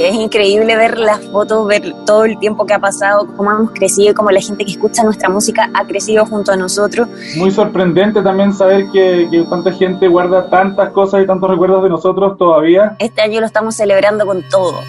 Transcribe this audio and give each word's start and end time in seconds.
Es 0.00 0.14
increíble 0.14 0.76
ver 0.76 0.98
las 0.98 1.20
fotos, 1.26 1.66
ver 1.66 1.94
todo 2.06 2.24
el 2.24 2.38
tiempo 2.38 2.64
que 2.64 2.72
ha 2.72 2.78
pasado, 2.78 3.26
cómo 3.36 3.50
hemos 3.50 3.70
crecido, 3.72 4.14
cómo 4.14 4.30
la 4.30 4.40
gente 4.40 4.64
que 4.64 4.70
escucha 4.70 5.02
nuestra 5.04 5.28
música 5.28 5.68
ha 5.74 5.86
crecido 5.86 6.24
junto 6.24 6.52
a 6.52 6.56
nosotros. 6.56 7.06
Muy 7.36 7.50
sorprendente 7.50 8.22
también 8.22 8.54
saber 8.54 8.86
que, 8.94 9.28
que 9.30 9.44
tanta 9.50 9.70
gente 9.72 10.08
guarda 10.08 10.48
tantas 10.48 10.88
cosas 10.90 11.22
y 11.22 11.26
tantos 11.26 11.50
recuerdos 11.50 11.82
de 11.82 11.90
nosotros 11.90 12.38
todavía. 12.38 12.96
Este 12.98 13.20
año 13.20 13.40
lo 13.40 13.46
estamos 13.46 13.76
celebrando 13.76 14.24
con 14.24 14.42
todo. 14.48 14.80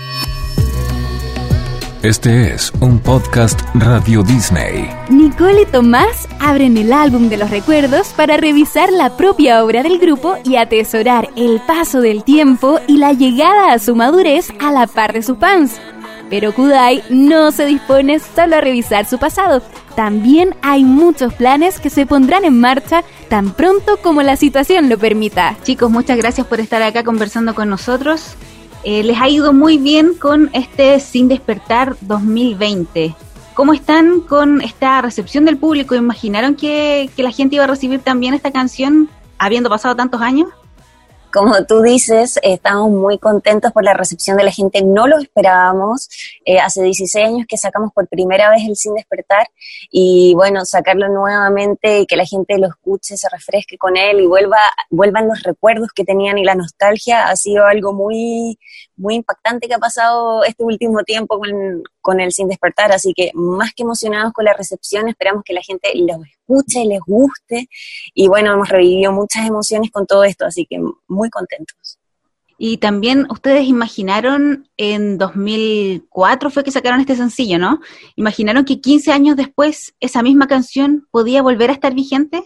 Este 2.04 2.52
es 2.52 2.74
un 2.82 2.98
podcast 2.98 3.62
Radio 3.76 4.24
Disney. 4.24 4.90
Nicole 5.12 5.62
y 5.62 5.66
Tomás 5.68 6.28
abren 6.40 6.76
el 6.78 6.94
álbum 6.94 7.30
de 7.30 7.38
los 7.38 7.52
recuerdos 7.52 8.08
para 8.18 8.38
revisar 8.38 8.92
la 8.92 9.16
propia 9.16 9.64
obra 9.64 9.84
del 9.84 10.00
grupo 10.00 10.36
y 10.44 10.56
atesorar 10.56 11.30
el 11.36 11.62
paso 11.68 12.02
del 12.02 12.24
tiempo 12.24 12.80
y 12.88 12.98
la 12.98 13.14
llegada 13.14 13.72
a 13.72 13.78
su 13.78 13.96
madurez 13.96 14.52
a 14.60 14.72
la 14.72 14.88
par 14.88 15.14
de 15.14 15.22
sus 15.22 15.38
fans. 15.38 15.80
Pero 16.32 16.56
Kudai 16.56 17.04
no 17.12 17.52
se 17.52 17.68
dispone 17.68 18.18
solo 18.18 18.56
a 18.56 18.62
revisar 18.62 19.06
su 19.06 19.20
pasado. 19.20 19.62
También 19.96 20.56
hay 20.64 20.84
muchos 20.84 21.36
planes 21.36 21.80
que 21.80 21.92
se 21.92 22.08
pondrán 22.08 22.46
en 22.46 22.60
marcha 22.60 23.04
tan 23.30 23.52
pronto 23.52 23.98
como 23.98 24.24
la 24.24 24.38
situación 24.38 24.90
lo 24.90 24.98
permita. 24.98 25.56
Chicos, 25.62 25.92
muchas 25.92 26.18
gracias 26.18 26.48
por 26.48 26.60
estar 26.60 26.82
acá 26.82 27.04
conversando 27.04 27.54
con 27.54 27.70
nosotros. 27.70 28.38
Eh, 28.84 29.04
les 29.04 29.20
ha 29.20 29.30
ido 29.30 29.54
muy 29.54 29.78
bien 29.78 30.14
con 30.16 30.50
este 30.54 31.00
Sin 31.00 31.28
Despertar 31.28 31.96
2020. 32.02 33.16
¿Cómo 33.54 33.74
están 33.74 34.22
con 34.22 34.62
esta 34.62 35.02
recepción 35.02 35.46
del 35.46 35.58
público? 35.58 35.94
¿Imaginaron 35.94 36.56
que, 36.56 37.10
que 37.16 37.24
la 37.24 37.32
gente 37.32 37.56
iba 37.56 37.66
a 37.66 37.68
recibir 37.68 38.00
también 38.00 38.34
esta 38.34 38.52
canción 38.52 39.10
habiendo 39.38 39.70
pasado 39.70 39.96
tantos 39.96 40.22
años? 40.22 40.48
Como 41.32 41.66
tú 41.66 41.82
dices, 41.82 42.40
estamos 42.44 42.92
muy 42.92 43.18
contentos 43.18 43.72
por 43.72 43.84
la 43.84 43.94
recepción 43.94 44.38
de 44.38 44.44
la 44.44 44.52
gente, 44.52 44.82
no 44.84 45.08
lo 45.08 45.18
esperábamos. 45.18 46.10
Eh, 46.46 46.60
hace 46.60 46.84
16 46.84 47.26
años 47.26 47.46
que 47.48 47.58
sacamos 47.58 47.92
por 47.94 48.08
primera 48.08 48.50
vez 48.50 48.64
el 48.68 48.76
Sin 48.76 48.94
Despertar 48.96 49.48
y 49.90 50.34
bueno, 50.36 50.66
sacarlo 50.66 51.08
nuevamente 51.08 52.00
y 52.00 52.06
que 52.06 52.16
la 52.16 52.26
gente 52.26 52.58
lo 52.58 52.68
escuche, 52.68 53.18
se 53.18 53.30
refresque 53.30 53.78
con 53.78 53.98
él 53.98 54.20
y 54.20 54.28
vuelva, 54.28 54.60
vuelvan 54.90 55.28
los 55.28 55.42
recuerdos 55.44 55.90
que 55.96 56.04
tenían 56.04 56.38
y 56.38 56.44
la 56.44 56.56
nostalgia 56.56 57.28
ha 57.28 57.36
sido 57.36 57.66
algo 57.66 57.94
muy, 57.94 58.60
muy 58.98 59.16
impactante 59.16 59.68
que 59.68 59.74
ha 59.74 59.80
pasado 59.80 60.44
este 60.44 60.64
último 60.64 61.04
tiempo 61.04 61.40
con, 61.40 61.84
con 62.02 62.20
el 62.20 62.32
Sin 62.32 62.48
Despertar. 62.48 62.92
Así 62.92 63.14
que 63.14 63.32
más 63.34 63.74
que 63.74 63.84
emocionados 63.84 64.34
con 64.34 64.46
la 64.46 64.54
recepción, 64.54 65.08
esperamos 65.08 65.44
que 65.44 65.54
la 65.54 65.62
gente 65.62 65.90
los 65.96 66.18
escuche, 66.26 66.86
les 66.86 67.00
guste 67.06 67.70
y 68.14 68.28
bueno, 68.28 68.54
hemos 68.54 68.70
revivido 68.70 69.12
muchas 69.12 69.48
emociones 69.48 69.92
con 69.92 70.06
todo 70.06 70.24
esto, 70.24 70.46
así 70.46 70.66
que 70.66 70.80
muy 71.08 71.30
contentos. 71.30 72.00
Y 72.64 72.78
también 72.78 73.26
ustedes 73.32 73.66
imaginaron 73.68 74.68
en 74.78 75.18
2004 75.18 76.52
fue 76.52 76.64
que 76.64 76.70
sacaron 76.70 77.00
este 77.00 77.16
sencillo, 77.16 77.58
¿no? 77.58 77.80
¿Imaginaron 78.16 78.66
que 78.66 78.80
15 78.80 79.12
años 79.12 79.36
después 79.36 79.96
esa 80.00 80.22
misma 80.22 80.48
canción 80.48 81.08
podía 81.10 81.42
volver 81.42 81.72
a 81.72 81.74
estar 81.74 81.96
vigente? 81.96 82.44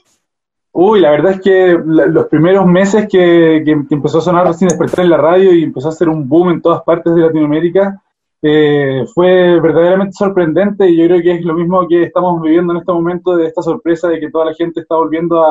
Uy, 0.72 1.02
la 1.02 1.12
verdad 1.12 1.34
es 1.34 1.42
que 1.42 1.78
los 1.86 2.28
primeros 2.28 2.66
meses 2.66 3.08
que, 3.10 3.58
empezó 3.90 4.20
a 4.20 4.22
sonar 4.22 4.54
sin 4.54 4.70
despertar 4.70 5.04
en 5.04 5.12
la 5.12 5.18
radio 5.18 5.54
y 5.54 5.64
empezó 5.64 5.88
a 5.88 5.92
hacer 5.92 6.08
un 6.08 6.30
boom 6.30 6.50
en 6.50 6.62
todas 6.62 6.82
partes 6.84 7.14
de 7.14 7.22
Latinoamérica, 7.22 8.02
eh, 8.48 9.04
fue 9.12 9.60
verdaderamente 9.60 10.14
sorprendente 10.14 10.88
y 10.88 10.98
yo 10.98 11.08
creo 11.08 11.20
que 11.20 11.32
es 11.32 11.44
lo 11.44 11.56
mismo 11.56 11.88
que 11.88 12.04
estamos 12.04 12.40
viviendo 12.44 12.74
en 12.74 12.80
este 12.80 12.92
momento 12.92 13.36
de 13.36 13.48
esta 13.48 13.64
sorpresa 13.64 14.08
de 14.08 14.20
que 14.20 14.30
toda 14.30 14.46
la 14.46 14.54
gente 14.54 14.82
está 14.82 14.96
volviendo 14.96 15.44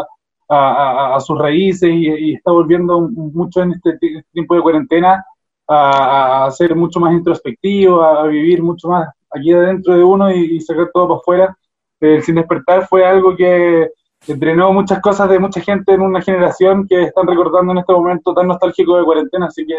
a, 0.49 1.19
sus 1.19 1.37
raíces 1.37 1.91
y, 1.93 2.35
está 2.35 2.53
volviendo 2.53 3.01
mucho 3.01 3.63
en 3.63 3.73
este 3.73 3.99
tiempo 4.33 4.55
de 4.55 4.63
cuarentena 4.63 5.25
a, 5.67 6.49
ser 6.53 6.77
mucho 6.77 7.01
más 7.01 7.13
introspectivo, 7.15 8.01
a, 8.01 8.29
vivir 8.29 8.63
mucho 8.63 8.87
más 8.87 9.09
aquí 9.29 9.53
adentro 9.53 9.97
de 9.97 10.05
uno 10.05 10.31
y, 10.33 10.61
sacar 10.61 10.91
todo 10.95 11.09
para 11.09 11.19
afuera. 11.19 11.59
El 11.99 12.23
Sin 12.23 12.37
Despertar 12.37 12.87
fue 12.87 13.05
algo 13.05 13.35
que 13.35 13.91
entrenó 14.29 14.73
muchas 14.73 15.01
cosas 15.01 15.29
de 15.29 15.41
mucha 15.41 15.61
gente 15.61 15.95
en 15.95 16.01
una 16.01 16.23
generación 16.23 16.87
que 16.87 17.03
están 17.03 17.27
recordando 17.27 17.73
en 17.73 17.79
este 17.79 17.93
momento 17.93 18.33
tan 18.33 18.47
nostálgico 18.47 18.97
de 18.97 19.05
cuarentena, 19.05 19.47
así 19.47 19.67
que 19.67 19.75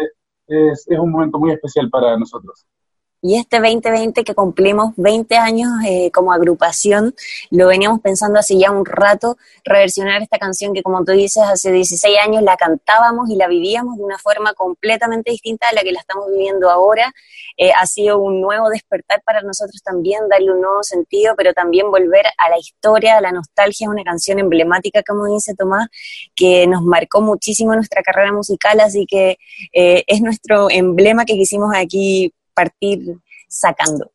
es 0.48 0.86
un 0.98 1.10
momento 1.10 1.38
muy 1.38 1.52
especial 1.52 1.88
para 1.88 2.18
nosotros. 2.18 2.66
Y 3.22 3.38
este 3.38 3.58
2020 3.60 4.24
que 4.24 4.34
cumplimos 4.34 4.92
20 4.96 5.36
años 5.36 5.70
eh, 5.86 6.10
como 6.12 6.32
agrupación, 6.32 7.14
lo 7.50 7.66
veníamos 7.66 8.00
pensando 8.00 8.38
hace 8.38 8.58
ya 8.58 8.70
un 8.70 8.84
rato, 8.84 9.36
reversionar 9.64 10.22
esta 10.22 10.38
canción 10.38 10.74
que 10.74 10.82
como 10.82 11.04
tú 11.04 11.12
dices, 11.12 11.42
hace 11.42 11.72
16 11.72 12.16
años 12.22 12.42
la 12.42 12.56
cantábamos 12.56 13.30
y 13.30 13.36
la 13.36 13.48
vivíamos 13.48 13.96
de 13.96 14.04
una 14.04 14.18
forma 14.18 14.52
completamente 14.54 15.30
distinta 15.30 15.68
a 15.68 15.72
la 15.72 15.82
que 15.82 15.92
la 15.92 16.00
estamos 16.00 16.28
viviendo 16.30 16.70
ahora. 16.70 17.12
Eh, 17.56 17.72
ha 17.72 17.86
sido 17.86 18.18
un 18.18 18.40
nuevo 18.42 18.68
despertar 18.68 19.22
para 19.24 19.40
nosotros 19.40 19.82
también, 19.82 20.28
darle 20.28 20.52
un 20.52 20.60
nuevo 20.60 20.82
sentido, 20.82 21.34
pero 21.36 21.54
también 21.54 21.90
volver 21.90 22.26
a 22.36 22.50
la 22.50 22.58
historia, 22.58 23.16
a 23.16 23.20
la 23.22 23.32
nostalgia, 23.32 23.86
es 23.86 23.90
una 23.90 24.04
canción 24.04 24.38
emblemática, 24.38 25.02
como 25.02 25.26
dice 25.26 25.54
Tomás, 25.54 25.88
que 26.34 26.66
nos 26.66 26.82
marcó 26.82 27.22
muchísimo 27.22 27.74
nuestra 27.74 28.02
carrera 28.02 28.32
musical, 28.32 28.78
así 28.80 29.06
que 29.06 29.38
eh, 29.72 30.04
es 30.06 30.20
nuestro 30.20 30.70
emblema 30.70 31.24
que 31.24 31.34
quisimos 31.34 31.72
aquí 31.74 32.32
partir 32.56 33.18
sacando. 33.48 34.10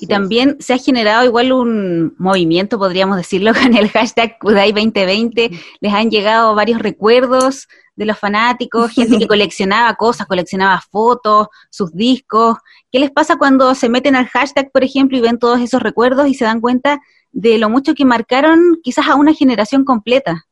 Y 0.00 0.06
también 0.06 0.56
se 0.60 0.74
ha 0.74 0.78
generado 0.78 1.24
igual 1.24 1.52
un 1.52 2.14
movimiento, 2.18 2.78
podríamos 2.78 3.16
decirlo, 3.16 3.52
con 3.62 3.74
el 3.74 3.88
hashtag 3.88 4.38
Kudai 4.38 4.72
2020. 4.72 5.50
Les 5.80 5.92
han 5.92 6.10
llegado 6.10 6.54
varios 6.54 6.80
recuerdos 6.80 7.68
de 7.96 8.04
los 8.04 8.18
fanáticos, 8.18 8.90
gente 8.94 9.18
que 9.18 9.26
coleccionaba 9.26 9.94
cosas, 9.94 10.26
coleccionaba 10.26 10.80
fotos, 10.90 11.48
sus 11.70 11.92
discos. 11.94 12.58
¿Qué 12.92 12.98
les 12.98 13.10
pasa 13.10 13.36
cuando 13.36 13.74
se 13.74 13.88
meten 13.88 14.14
al 14.16 14.26
hashtag, 14.26 14.70
por 14.70 14.84
ejemplo, 14.84 15.16
y 15.16 15.20
ven 15.20 15.38
todos 15.38 15.60
esos 15.60 15.82
recuerdos 15.82 16.28
y 16.28 16.34
se 16.34 16.44
dan 16.44 16.60
cuenta 16.60 17.00
de 17.32 17.58
lo 17.58 17.68
mucho 17.68 17.94
que 17.94 18.04
marcaron 18.04 18.78
quizás 18.82 19.08
a 19.08 19.16
una 19.16 19.34
generación 19.34 19.84
completa? 19.84 20.47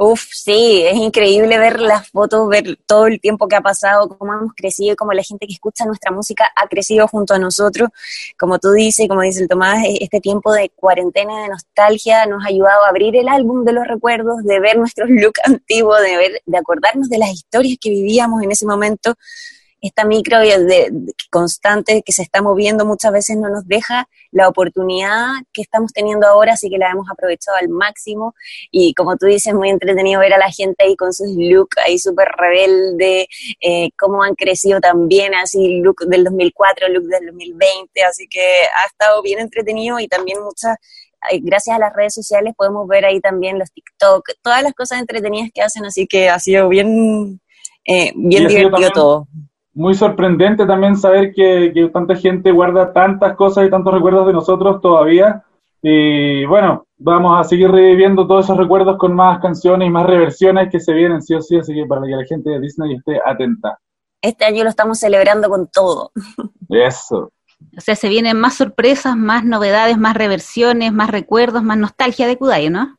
Uf, 0.00 0.28
sí, 0.32 0.84
es 0.86 0.94
increíble 0.94 1.58
ver 1.58 1.80
las 1.80 2.08
fotos, 2.10 2.48
ver 2.48 2.78
todo 2.86 3.08
el 3.08 3.20
tiempo 3.20 3.48
que 3.48 3.56
ha 3.56 3.60
pasado, 3.60 4.08
cómo 4.08 4.32
hemos 4.32 4.54
crecido 4.54 4.92
y 4.92 4.96
cómo 4.96 5.12
la 5.12 5.24
gente 5.24 5.44
que 5.48 5.54
escucha 5.54 5.84
nuestra 5.86 6.12
música 6.12 6.48
ha 6.54 6.68
crecido 6.68 7.08
junto 7.08 7.34
a 7.34 7.38
nosotros. 7.40 7.88
Como 8.38 8.60
tú 8.60 8.70
dices, 8.70 9.08
como 9.08 9.22
dice 9.22 9.42
el 9.42 9.48
Tomás, 9.48 9.82
e-, 9.84 9.98
este 10.04 10.20
tiempo 10.20 10.52
de 10.52 10.70
cuarentena, 10.70 11.42
de 11.42 11.48
nostalgia, 11.48 12.26
nos 12.26 12.44
ha 12.44 12.48
ayudado 12.48 12.84
a 12.84 12.90
abrir 12.90 13.16
el 13.16 13.28
álbum 13.28 13.64
de 13.64 13.72
los 13.72 13.88
recuerdos, 13.88 14.44
de 14.44 14.60
ver 14.60 14.78
nuestros 14.78 15.10
look 15.10 15.34
antiguos, 15.42 16.00
de 16.00 16.16
ver, 16.16 16.42
de 16.46 16.58
acordarnos 16.58 17.08
de 17.08 17.18
las 17.18 17.30
historias 17.30 17.76
que 17.80 17.90
vivíamos 17.90 18.40
en 18.44 18.52
ese 18.52 18.66
momento 18.66 19.16
esta 19.80 20.04
micro 20.04 20.38
de, 20.38 20.90
constante 21.30 22.02
que 22.04 22.12
se 22.12 22.22
está 22.22 22.42
moviendo 22.42 22.84
muchas 22.84 23.12
veces 23.12 23.36
no 23.36 23.48
nos 23.48 23.66
deja 23.66 24.08
la 24.30 24.48
oportunidad 24.48 25.28
que 25.52 25.62
estamos 25.62 25.92
teniendo 25.92 26.26
ahora, 26.26 26.54
así 26.54 26.68
que 26.68 26.78
la 26.78 26.90
hemos 26.90 27.08
aprovechado 27.10 27.56
al 27.56 27.68
máximo. 27.68 28.34
Y 28.70 28.94
como 28.94 29.16
tú 29.16 29.26
dices, 29.26 29.54
muy 29.54 29.70
entretenido 29.70 30.20
ver 30.20 30.34
a 30.34 30.38
la 30.38 30.50
gente 30.50 30.84
ahí 30.84 30.96
con 30.96 31.12
sus 31.12 31.28
looks 31.36 31.78
ahí 31.78 31.98
súper 31.98 32.28
rebelde, 32.36 33.28
eh, 33.60 33.90
cómo 33.98 34.22
han 34.22 34.34
crecido 34.34 34.80
también, 34.80 35.34
así 35.34 35.80
look 35.80 36.06
del 36.06 36.24
2004, 36.24 36.88
look 36.88 37.04
del 37.04 37.26
2020, 37.26 38.02
así 38.02 38.26
que 38.28 38.62
ha 38.74 38.86
estado 38.86 39.22
bien 39.22 39.38
entretenido 39.38 40.00
y 40.00 40.08
también 40.08 40.42
muchas 40.42 40.76
eh, 41.30 41.40
gracias 41.42 41.76
a 41.76 41.78
las 41.78 41.92
redes 41.92 42.14
sociales 42.14 42.54
podemos 42.56 42.86
ver 42.88 43.04
ahí 43.04 43.20
también 43.20 43.58
los 43.58 43.72
TikTok, 43.72 44.30
todas 44.42 44.62
las 44.62 44.72
cosas 44.74 45.00
entretenidas 45.00 45.50
que 45.54 45.62
hacen, 45.62 45.84
así 45.84 46.06
que 46.06 46.28
ha 46.28 46.38
sido 46.38 46.68
bien, 46.68 47.40
eh, 47.84 48.12
bien 48.14 48.48
divertido 48.48 48.90
todo 48.90 49.28
muy 49.78 49.94
sorprendente 49.94 50.66
también 50.66 50.96
saber 50.96 51.32
que, 51.32 51.88
tanta 51.92 52.16
gente 52.16 52.50
guarda 52.50 52.92
tantas 52.92 53.36
cosas 53.36 53.64
y 53.64 53.70
tantos 53.70 53.94
recuerdos 53.94 54.26
de 54.26 54.32
nosotros 54.32 54.80
todavía. 54.80 55.44
Y 55.80 56.44
bueno, 56.46 56.84
vamos 56.96 57.38
a 57.40 57.48
seguir 57.48 57.70
reviviendo 57.70 58.26
todos 58.26 58.46
esos 58.46 58.56
recuerdos 58.56 58.98
con 58.98 59.14
más 59.14 59.40
canciones 59.40 59.86
y 59.86 59.90
más 59.92 60.04
reversiones 60.04 60.68
que 60.72 60.80
se 60.80 60.92
vienen, 60.92 61.22
sí 61.22 61.32
o 61.32 61.40
sí, 61.40 61.56
así 61.56 61.72
que 61.72 61.86
para 61.86 62.02
que 62.02 62.08
la 62.08 62.24
gente 62.24 62.50
de 62.50 62.58
Disney 62.58 62.96
esté 62.96 63.20
atenta. 63.24 63.78
Este 64.20 64.44
año 64.44 64.64
lo 64.64 64.70
estamos 64.70 64.98
celebrando 64.98 65.48
con 65.48 65.68
todo. 65.68 66.10
Eso. 66.68 67.30
O 67.76 67.80
sea, 67.80 67.94
se 67.94 68.08
vienen 68.08 68.36
más 68.36 68.54
sorpresas, 68.54 69.16
más 69.16 69.44
novedades, 69.44 69.96
más 69.96 70.16
reversiones, 70.16 70.92
más 70.92 71.08
recuerdos, 71.08 71.62
más 71.62 71.78
nostalgia 71.78 72.26
de 72.26 72.36
Kudai, 72.36 72.68
¿no? 72.68 72.96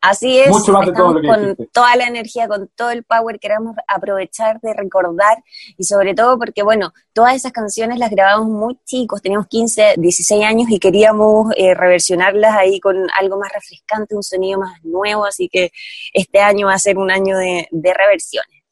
Así 0.00 0.38
es, 0.38 0.48
estamos 0.48 0.92
con 0.92 1.56
toda 1.72 1.94
la 1.94 2.06
energía, 2.06 2.48
con 2.48 2.68
todo 2.74 2.90
el 2.90 3.04
power, 3.04 3.38
queremos 3.38 3.76
aprovechar 3.86 4.58
de 4.62 4.72
recordar 4.72 5.44
y 5.76 5.84
sobre 5.84 6.14
todo 6.14 6.38
porque, 6.38 6.62
bueno, 6.62 6.94
todas 7.12 7.34
esas 7.34 7.52
canciones 7.52 7.98
las 7.98 8.10
grabamos 8.10 8.48
muy 8.48 8.78
chicos, 8.86 9.20
teníamos 9.20 9.46
15, 9.48 9.96
16 9.98 10.44
años 10.44 10.70
y 10.70 10.78
queríamos 10.78 11.52
eh, 11.54 11.74
reversionarlas 11.74 12.56
ahí 12.56 12.80
con 12.80 12.96
algo 13.18 13.38
más 13.38 13.52
refrescante, 13.52 14.14
un 14.14 14.22
sonido 14.22 14.60
más 14.60 14.82
nuevo, 14.82 15.26
así 15.26 15.50
que 15.50 15.70
este 16.14 16.40
año 16.40 16.68
va 16.68 16.74
a 16.74 16.78
ser 16.78 16.96
un 16.96 17.10
año 17.10 17.36
de, 17.36 17.68
reversiones. 17.70 18.64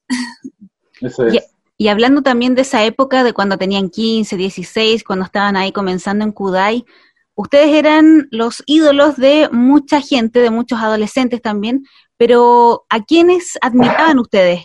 Eso 1.02 1.26
es. 1.26 1.34
Y, 1.34 1.40
y, 1.76 1.88
hablando 1.88 2.22
también 2.22 2.54
de 2.54 2.62
esa 2.62 2.84
época, 2.84 3.22
de 3.22 3.34
cuando 3.34 3.58
tenían 3.58 3.90
15, 3.90 4.34
16, 4.38 5.04
cuando 5.04 5.26
estaban 5.26 5.56
ahí 5.56 5.72
comenzando 5.72 6.25
en 6.25 6.32
Kudai, 6.32 6.86
Ustedes 7.40 7.73
eran 7.73 8.26
los 8.32 8.64
ídolos 8.67 9.14
de 9.14 9.49
mucha 9.52 10.00
gente, 10.00 10.40
de 10.40 10.50
muchos 10.50 10.81
adolescentes 10.81 11.40
también, 11.40 11.85
pero 12.17 12.85
¿a 12.88 13.05
quiénes 13.05 13.56
admiraban 13.62 14.19
ustedes? 14.19 14.64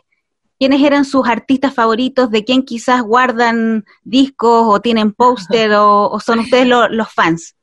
quiénes 0.58 0.82
eran 0.82 1.06
sus 1.06 1.28
artistas 1.28 1.74
favoritos, 1.74 2.32
de 2.32 2.44
quién 2.46 2.64
quizás 2.64 3.04
guardan 3.04 3.86
discos 4.04 4.66
o 4.66 4.80
tienen 4.80 5.12
póster 5.12 5.72
o, 5.76 6.18
son 6.20 6.40
ustedes 6.40 6.66
los 6.66 7.12
fans. 7.12 7.56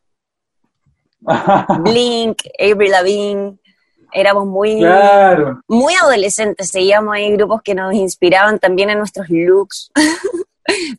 Blink, 1.83 2.43
Avril 2.59 2.91
Lavigne, 2.91 3.59
éramos 4.13 4.47
muy, 4.47 4.85
muy 5.67 5.95
adolescentes, 5.95 6.69
seguíamos 6.71 7.15
ahí 7.15 7.33
grupos 7.33 7.63
que 7.63 7.75
nos 7.75 7.95
inspiraban 7.95 8.61
también 8.61 8.91
en 8.91 8.99
nuestros 8.99 9.29
looks. 9.29 9.91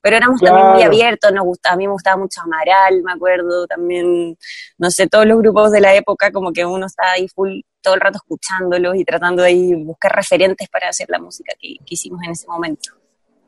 Pero 0.02 0.18
éramos 0.18 0.42
también 0.42 0.68
muy 0.68 0.84
abiertos, 0.84 1.32
nos 1.32 1.46
gustaba, 1.46 1.74
a 1.74 1.78
mí 1.78 1.88
me 1.88 1.94
gustaba 1.94 2.18
mucho 2.18 2.42
Amaral, 2.42 3.02
me 3.04 3.12
acuerdo, 3.12 3.68
también, 3.68 4.38
no 4.78 4.92
sé, 4.92 5.08
todos 5.08 5.26
los 5.26 5.38
grupos 5.40 5.72
de 5.72 5.82
la 5.82 5.94
época, 5.96 6.32
como 6.32 6.52
que 6.52 6.66
uno 6.66 6.86
estaba 6.86 7.12
ahí 7.12 7.28
full 7.28 7.62
todo 7.82 7.96
el 7.96 8.02
rato 8.02 8.18
escuchándolos 8.18 8.96
y 8.96 9.04
tratando 9.04 9.42
de 9.44 9.50
ahí 9.50 9.76
buscar 9.84 10.12
referentes 10.16 10.70
para 10.70 10.90
hacer 10.90 11.08
la 11.10 11.20
música 11.20 11.54
que, 11.60 11.78
hicimos 11.86 12.22
en 12.24 12.32
ese 12.32 12.48
momento. 12.48 12.92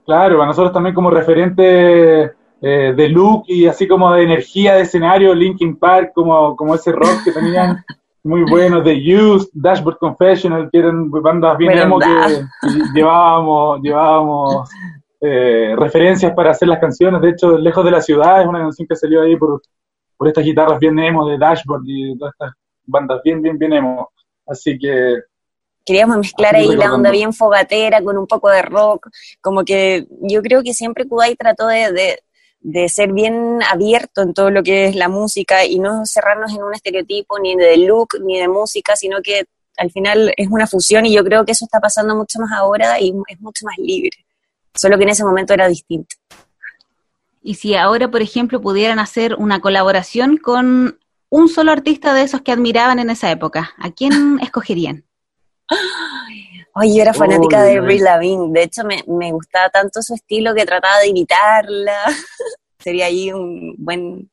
Claro, 0.05 0.37
para 0.37 0.47
nosotros 0.47 0.73
también 0.73 0.95
como 0.95 1.09
referente 1.09 2.23
eh, 2.61 2.93
de 2.95 3.09
look 3.09 3.43
y 3.47 3.67
así 3.67 3.87
como 3.87 4.11
de 4.13 4.23
energía 4.23 4.75
de 4.75 4.81
escenario, 4.81 5.33
Linkin 5.33 5.77
Park, 5.77 6.11
como, 6.13 6.55
como 6.55 6.75
ese 6.75 6.91
rock 6.91 7.23
que 7.23 7.31
tenían 7.31 7.83
muy 8.23 8.43
bueno, 8.43 8.81
The 8.81 9.15
Used, 9.15 9.49
Dashboard 9.53 9.97
Confessional, 9.97 10.69
que 10.71 10.79
eran 10.79 11.09
bandas 11.09 11.57
bien 11.57 11.77
emo 11.77 11.99
que 11.99 12.07
llevábamos, 12.93 13.81
llevábamos 13.81 14.69
eh, 15.25 15.73
referencias 15.77 16.33
para 16.33 16.51
hacer 16.51 16.67
las 16.67 16.79
canciones. 16.79 17.21
De 17.21 17.29
hecho, 17.29 17.57
Lejos 17.57 17.85
de 17.85 17.91
la 17.91 18.01
Ciudad 18.01 18.41
es 18.41 18.47
una 18.47 18.59
canción 18.59 18.85
que 18.87 18.95
salió 18.95 19.21
ahí 19.21 19.37
por, 19.37 19.61
por 20.17 20.27
estas 20.27 20.43
guitarras 20.43 20.79
bien 20.79 20.99
emo 20.99 21.25
de 21.27 21.37
Dashboard 21.37 21.83
y 21.85 22.17
todas 22.17 22.33
estas 22.33 22.53
bandas 22.85 23.21
bien, 23.23 23.41
bien, 23.41 23.57
bien 23.57 23.71
emo. 23.71 24.11
Así 24.45 24.77
que 24.77 25.21
queríamos 25.85 26.17
mezclar 26.17 26.55
ahí 26.55 26.75
la 26.75 26.93
onda 26.93 27.09
bien 27.09 27.33
fogatera 27.33 28.01
con 28.01 28.17
un 28.17 28.27
poco 28.27 28.49
de 28.49 28.61
rock, 28.61 29.09
como 29.41 29.63
que 29.63 30.07
yo 30.21 30.41
creo 30.41 30.63
que 30.63 30.73
siempre 30.73 31.07
Kudai 31.07 31.35
trató 31.35 31.67
de, 31.67 32.19
de, 32.59 32.89
ser 32.89 33.11
bien 33.11 33.59
abierto 33.69 34.21
en 34.21 34.33
todo 34.33 34.49
lo 34.49 34.63
que 34.63 34.85
es 34.85 34.95
la 34.95 35.09
música 35.09 35.65
y 35.65 35.79
no 35.79 36.05
cerrarnos 36.05 36.53
en 36.53 36.63
un 36.63 36.73
estereotipo 36.73 37.39
ni 37.39 37.55
de 37.55 37.77
look 37.77 38.19
ni 38.21 38.39
de 38.39 38.47
música, 38.47 38.95
sino 38.95 39.21
que 39.21 39.45
al 39.77 39.91
final 39.91 40.33
es 40.37 40.47
una 40.49 40.67
fusión 40.67 41.05
y 41.05 41.13
yo 41.13 41.23
creo 41.23 41.45
que 41.45 41.51
eso 41.51 41.65
está 41.65 41.79
pasando 41.79 42.15
mucho 42.15 42.39
más 42.39 42.51
ahora 42.51 42.99
y 42.99 43.13
es 43.27 43.41
mucho 43.41 43.65
más 43.65 43.77
libre, 43.77 44.22
solo 44.75 44.97
que 44.97 45.03
en 45.03 45.09
ese 45.09 45.23
momento 45.23 45.53
era 45.53 45.67
distinto. 45.67 46.15
Y 47.41 47.55
si 47.55 47.75
ahora, 47.75 48.09
por 48.09 48.21
ejemplo, 48.21 48.61
pudieran 48.61 48.99
hacer 48.99 49.35
una 49.35 49.59
colaboración 49.59 50.37
con 50.37 50.99
un 51.29 51.49
solo 51.49 51.71
artista 51.71 52.13
de 52.13 52.23
esos 52.23 52.41
que 52.41 52.51
admiraban 52.51 52.99
en 52.99 53.09
esa 53.09 53.31
época, 53.31 53.73
¿a 53.77 53.91
quién 53.91 54.39
escogerían? 54.41 55.05
Ay, 56.75 56.95
yo 56.95 57.01
era 57.01 57.13
fanática 57.13 57.61
de 57.63 57.79
Brie 57.79 57.99
Lavigne. 57.99 58.51
De 58.51 58.63
hecho, 58.63 58.83
me, 58.83 59.03
me, 59.07 59.31
gustaba 59.31 59.69
tanto 59.69 60.01
su 60.01 60.15
estilo 60.15 60.55
que 60.55 60.65
trataba 60.65 60.99
de 60.99 61.09
imitarla. 61.09 61.97
Sería 62.79 63.05
ahí 63.05 63.31
un 63.31 63.75
buen, 63.77 64.29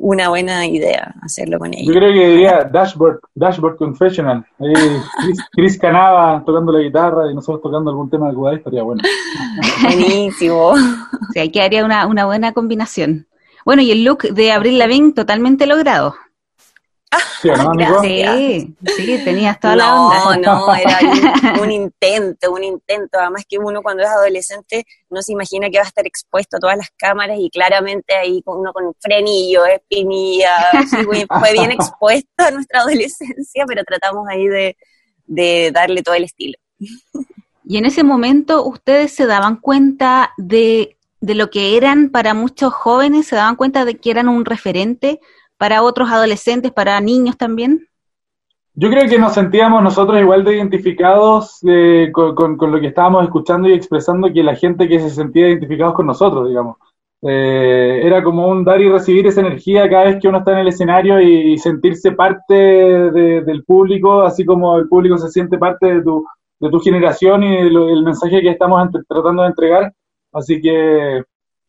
una 0.00 0.30
buena 0.30 0.66
idea 0.66 1.14
hacerlo 1.20 1.58
con 1.58 1.74
ella. 1.74 1.84
Yo 1.84 1.92
creo 1.92 2.12
que 2.12 2.28
diría 2.28 2.64
Dashboard, 2.64 3.20
Dashboard 3.34 3.76
Confessional. 3.76 4.44
Ahí 4.58 4.72
Chris, 5.52 5.78
Canava 5.78 6.42
tocando 6.44 6.72
la 6.72 6.80
guitarra 6.80 7.30
y 7.30 7.34
nosotros 7.34 7.62
tocando 7.62 7.90
algún 7.90 8.08
tema 8.08 8.28
de 8.28 8.34
Kudai 8.34 8.56
estaría 8.56 8.82
bueno. 8.82 9.02
Buenísimo. 9.82 10.74
Sí, 11.32 11.38
ahí 11.38 11.50
quedaría 11.50 11.84
una, 11.84 12.06
una 12.06 12.24
buena 12.24 12.52
combinación. 12.52 13.26
Bueno, 13.64 13.82
y 13.82 13.90
el 13.90 14.04
look 14.04 14.22
de 14.22 14.52
Abril 14.52 14.78
Lavigne 14.78 15.12
totalmente 15.12 15.66
logrado. 15.66 16.14
Sí, 17.42 17.48
sí, 18.02 18.76
sí, 18.96 19.24
tenías 19.24 19.58
toda 19.58 19.76
la 19.76 20.00
onda. 20.00 20.36
No, 20.36 20.66
no, 20.66 20.74
era 20.74 20.98
un, 21.62 21.70
intento, 21.70 22.52
un 22.52 22.62
intento. 22.62 23.18
Además 23.18 23.44
que 23.48 23.58
uno 23.58 23.82
cuando 23.82 24.02
es 24.02 24.08
adolescente 24.08 24.84
no 25.08 25.20
se 25.22 25.32
imagina 25.32 25.68
que 25.70 25.78
va 25.78 25.84
a 25.84 25.88
estar 25.88 26.06
expuesto 26.06 26.56
a 26.56 26.60
todas 26.60 26.76
las 26.76 26.90
cámaras 26.96 27.38
y 27.40 27.50
claramente 27.50 28.14
ahí 28.14 28.42
uno 28.46 28.72
con 28.72 28.94
frenillo, 29.00 29.64
espinilla, 29.66 30.54
fue 31.40 31.52
bien 31.52 31.72
expuesto 31.72 32.28
a 32.36 32.50
nuestra 32.50 32.80
adolescencia, 32.82 33.64
pero 33.66 33.82
tratamos 33.84 34.28
ahí 34.28 34.46
de, 34.46 34.76
de 35.26 35.70
darle 35.72 36.02
todo 36.02 36.14
el 36.14 36.24
estilo. 36.24 36.58
Y 37.64 37.76
en 37.78 37.86
ese 37.86 38.04
momento 38.04 38.64
ustedes 38.64 39.12
se 39.12 39.26
daban 39.26 39.56
cuenta 39.56 40.32
de 40.36 40.96
de 41.20 41.34
lo 41.34 41.50
que 41.50 41.76
eran 41.76 42.08
para 42.08 42.34
muchos 42.34 42.72
jóvenes, 42.72 43.26
se 43.26 43.36
daban 43.36 43.56
cuenta 43.56 43.84
de 43.84 43.96
que 43.96 44.10
eran 44.10 44.28
un 44.28 44.44
referente 44.44 45.20
para 45.60 45.82
otros 45.82 46.10
adolescentes, 46.10 46.72
para 46.72 46.98
niños 47.02 47.36
también? 47.36 47.86
Yo 48.72 48.88
creo 48.88 49.06
que 49.06 49.18
nos 49.18 49.34
sentíamos 49.34 49.82
nosotros 49.82 50.18
igual 50.18 50.42
de 50.42 50.56
identificados 50.56 51.58
eh, 51.68 52.10
con, 52.14 52.56
lo 52.58 52.80
que 52.80 52.86
estábamos 52.86 53.24
escuchando 53.24 53.68
y 53.68 53.74
expresando 53.74 54.32
que 54.32 54.42
la 54.42 54.56
gente 54.56 54.88
que 54.88 54.98
se 54.98 55.10
sentía 55.10 55.48
identificados 55.48 55.92
con 55.92 56.06
nosotros, 56.06 56.48
digamos. 56.48 56.78
Eh, 57.20 58.00
era 58.02 58.22
como 58.22 58.48
un 58.48 58.64
dar 58.64 58.80
y 58.80 58.88
recibir 58.88 59.26
esa 59.26 59.42
energía 59.42 59.86
cada 59.90 60.04
vez 60.04 60.18
que 60.18 60.28
uno 60.28 60.38
está 60.38 60.52
en 60.52 60.58
el 60.60 60.68
escenario 60.68 61.20
y, 61.20 61.58
sentirse 61.58 62.12
parte 62.12 62.54
del 62.54 63.62
público, 63.64 64.22
así 64.22 64.46
como 64.46 64.78
el 64.78 64.88
público 64.88 65.18
se 65.18 65.28
siente 65.28 65.58
parte 65.58 65.96
de 65.96 66.02
tu, 66.02 66.80
generación 66.82 67.42
y 67.42 67.58
el 67.58 68.02
mensaje 68.02 68.40
que 68.40 68.48
estamos 68.48 68.88
tratando 69.06 69.42
de 69.42 69.48
entregar. 69.48 69.92
Así 70.32 70.58
que 70.58 71.22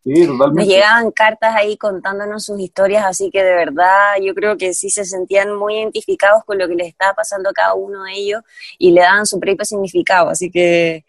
Sí, 0.03 0.25
totalmente. 0.25 0.61
Nos 0.61 0.67
llegaban 0.67 1.11
cartas 1.11 1.55
ahí 1.55 1.77
contándonos 1.77 2.43
sus 2.43 2.59
historias, 2.59 3.05
así 3.05 3.29
que 3.29 3.43
de 3.43 3.53
verdad 3.53 4.15
yo 4.21 4.33
creo 4.33 4.57
que 4.57 4.73
sí 4.73 4.89
se 4.89 5.05
sentían 5.05 5.55
muy 5.55 5.75
identificados 5.75 6.43
con 6.43 6.57
lo 6.57 6.67
que 6.67 6.75
les 6.75 6.87
estaba 6.87 7.13
pasando 7.13 7.49
a 7.49 7.53
cada 7.53 7.75
uno 7.75 8.03
de 8.03 8.13
ellos 8.13 8.41
y 8.79 8.91
le 8.91 9.01
daban 9.01 9.27
su 9.27 9.39
propio 9.39 9.63
significado, 9.63 10.29
así 10.29 10.49
que 10.49 11.05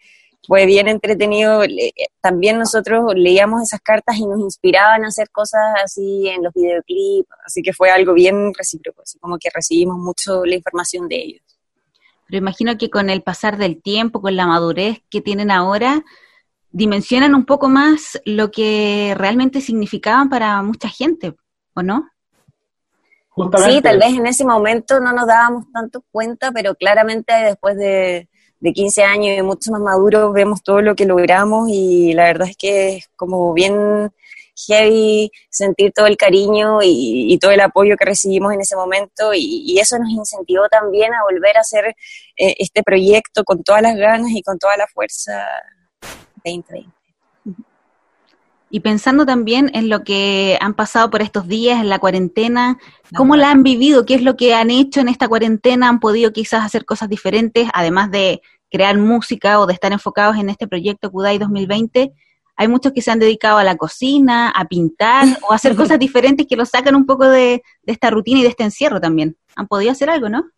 fue 0.47 0.65
bien 0.65 0.87
entretenido. 0.87 1.63
También 2.21 2.59
nosotros 2.59 3.13
leíamos 3.15 3.63
esas 3.63 3.81
cartas 3.81 4.17
y 4.17 4.27
nos 4.27 4.39
inspiraban 4.39 5.03
a 5.05 5.07
hacer 5.07 5.29
cosas 5.31 5.61
así 5.83 6.27
en 6.27 6.43
los 6.43 6.53
videoclips, 6.53 7.29
así 7.45 7.63
que 7.63 7.73
fue 7.73 7.89
algo 7.89 8.13
bien 8.13 8.53
recíproco, 8.53 9.01
así 9.01 9.17
como 9.17 9.39
que 9.39 9.49
recibimos 9.53 9.97
mucho 9.97 10.45
la 10.45 10.55
información 10.55 11.07
de 11.07 11.15
ellos. 11.15 11.41
Pero 12.27 12.37
imagino 12.37 12.77
que 12.77 12.89
con 12.89 13.09
el 13.09 13.21
pasar 13.21 13.57
del 13.57 13.81
tiempo, 13.81 14.21
con 14.21 14.35
la 14.35 14.45
madurez 14.45 15.01
que 15.09 15.21
tienen 15.21 15.49
ahora, 15.49 16.03
dimensionan 16.73 17.35
un 17.35 17.45
poco 17.45 17.69
más 17.69 18.19
lo 18.25 18.51
que 18.51 19.13
realmente 19.15 19.61
significaban 19.61 20.29
para 20.29 20.61
mucha 20.63 20.89
gente, 20.89 21.33
¿o 21.75 21.81
no? 21.83 22.09
Sí, 23.65 23.81
tal 23.81 23.97
vez 23.97 24.13
en 24.13 24.27
ese 24.27 24.43
momento 24.43 24.99
no 24.99 25.13
nos 25.13 25.25
dábamos 25.25 25.65
tanto 25.71 26.03
cuenta, 26.11 26.51
pero 26.51 26.75
claramente 26.75 27.33
después 27.33 27.77
de, 27.77 28.27
de 28.59 28.73
15 28.73 29.03
años 29.03 29.37
y 29.37 29.41
mucho 29.41 29.71
más 29.71 29.81
maduros 29.81 30.33
vemos 30.33 30.61
todo 30.61 30.81
lo 30.81 30.95
que 30.95 31.05
logramos 31.05 31.69
y 31.69 32.13
la 32.13 32.25
verdad 32.25 32.49
es 32.49 32.57
que 32.57 32.97
es 32.97 33.09
como 33.15 33.53
bien 33.53 34.11
heavy 34.67 35.31
sentir 35.49 35.91
todo 35.93 36.07
el 36.07 36.17
cariño 36.17 36.79
y, 36.83 37.37
todo 37.39 37.51
el 37.51 37.61
apoyo 37.61 37.97
que 37.97 38.05
recibimos 38.05 38.53
en 38.53 38.61
ese 38.61 38.75
momento 38.75 39.33
y, 39.33 39.77
eso 39.79 39.97
nos 39.97 40.09
incentivó 40.09 40.67
también 40.69 41.13
a 41.13 41.23
volver 41.23 41.57
a 41.57 41.61
hacer 41.61 41.95
eh, 42.37 42.55
este 42.59 42.83
proyecto 42.83 43.43
con 43.43 43.63
todas 43.63 43.81
las 43.81 43.95
ganas 43.95 44.31
y 44.31 44.41
con 44.41 44.57
toda 44.57 44.77
la 44.77 44.87
fuerza 44.87 45.43
y 48.73 48.79
pensando 48.79 49.23
también 49.23 49.69
en 49.75 49.87
lo 49.87 50.03
que 50.03 50.57
han 50.59 50.73
pasado 50.73 51.11
por 51.11 51.21
estos 51.21 51.47
días, 51.47 51.79
en 51.79 51.89
la 51.89 51.99
cuarentena, 51.99 52.79
¿cómo 53.15 53.35
la 53.35 53.51
han 53.51 53.61
vivido? 53.61 54.03
¿Qué 54.03 54.15
es 54.15 54.23
lo 54.23 54.35
que 54.35 54.55
han 54.55 54.71
hecho 54.71 54.99
en 54.99 55.09
esta 55.09 55.27
cuarentena? 55.27 55.89
¿Han 55.89 55.99
podido 55.99 56.33
quizás 56.33 56.65
hacer 56.65 56.83
cosas 56.83 57.07
diferentes, 57.07 57.69
además 57.71 58.09
de 58.09 58.41
crear 58.71 58.97
música 58.97 59.59
o 59.59 59.67
de 59.67 59.73
estar 59.73 59.91
enfocados 59.91 60.37
en 60.37 60.49
este 60.49 60.67
proyecto 60.67 61.11
Kudai 61.11 61.37
2020? 61.37 62.13
Hay 62.55 62.67
muchos 62.67 62.93
que 62.93 63.03
se 63.03 63.11
han 63.11 63.19
dedicado 63.19 63.59
a 63.59 63.63
la 63.63 63.75
cocina, 63.75 64.49
a 64.49 64.65
pintar 64.65 65.27
o 65.47 65.51
a 65.51 65.55
hacer 65.57 65.75
cosas 65.75 65.99
diferentes 65.99 66.47
que 66.47 66.55
los 66.55 66.69
sacan 66.69 66.95
un 66.95 67.05
poco 67.05 67.29
de, 67.29 67.61
de 67.83 67.93
esta 67.93 68.09
rutina 68.09 68.39
y 68.39 68.41
de 68.41 68.49
este 68.49 68.63
encierro 68.63 68.99
también. 68.99 69.37
¿Han 69.55 69.67
podido 69.67 69.91
hacer 69.91 70.09
algo, 70.09 70.29
no? 70.29 70.49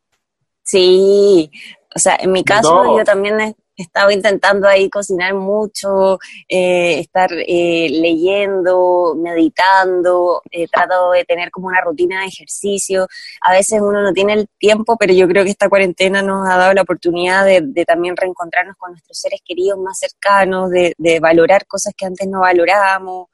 Sí, 0.63 1.51
o 1.93 1.99
sea, 1.99 2.15
en 2.17 2.31
mi 2.31 2.45
caso 2.45 2.97
yo 2.97 3.03
también 3.03 3.55
he 3.77 3.83
estado 3.83 4.11
intentando 4.11 4.67
ahí 4.67 4.89
cocinar 4.89 5.33
mucho, 5.33 6.19
eh, 6.47 6.99
estar 6.99 7.31
eh, 7.33 7.89
leyendo, 7.91 9.15
meditando, 9.17 10.41
he 10.51 10.67
tratado 10.67 11.11
de 11.11 11.25
tener 11.25 11.51
como 11.51 11.67
una 11.67 11.81
rutina 11.81 12.21
de 12.21 12.27
ejercicio. 12.27 13.07
A 13.41 13.51
veces 13.53 13.81
uno 13.81 14.01
no 14.01 14.13
tiene 14.13 14.33
el 14.33 14.47
tiempo, 14.57 14.97
pero 14.97 15.13
yo 15.13 15.27
creo 15.27 15.43
que 15.43 15.51
esta 15.51 15.69
cuarentena 15.69 16.21
nos 16.21 16.47
ha 16.49 16.57
dado 16.57 16.73
la 16.73 16.83
oportunidad 16.83 17.45
de, 17.45 17.85
también 17.85 18.15
reencontrarnos 18.17 18.75
con 18.77 18.91
nuestros 18.91 19.19
seres 19.19 19.41
queridos 19.43 19.77
más 19.79 19.99
cercanos, 19.99 20.69
de, 20.69 20.93
de 20.97 21.19
valorar 21.19 21.65
cosas 21.67 21.93
que 21.95 22.05
antes 22.05 22.27
no 22.27 22.41
valorábamos. 22.41 23.27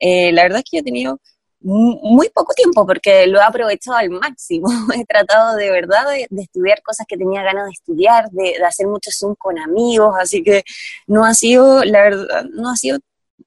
Eh, 0.00 0.32
la 0.32 0.42
verdad 0.42 0.58
es 0.58 0.64
que 0.70 0.76
yo 0.78 0.80
he 0.80 0.84
tenido 0.84 1.20
muy 1.64 2.28
poco 2.28 2.52
tiempo 2.52 2.86
porque 2.86 3.26
lo 3.26 3.38
he 3.38 3.42
aprovechado 3.42 3.96
al 3.96 4.10
máximo. 4.10 4.68
He 4.94 5.04
tratado 5.04 5.56
de 5.56 5.70
verdad 5.70 6.04
de, 6.08 6.42
estudiar 6.42 6.82
cosas 6.82 7.06
que 7.08 7.16
tenía 7.16 7.42
ganas 7.42 7.66
de 7.66 7.72
estudiar, 7.72 8.30
de, 8.30 8.56
hacer 8.64 8.86
mucho 8.86 9.10
Zoom 9.10 9.34
con 9.36 9.58
amigos, 9.58 10.14
así 10.20 10.42
que 10.42 10.62
no 11.06 11.24
ha 11.24 11.32
sido, 11.34 11.82
la 11.84 12.02
verdad, 12.02 12.44
no 12.52 12.70
ha 12.70 12.76
sido 12.76 12.98